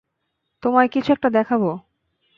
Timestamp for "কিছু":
0.89-1.09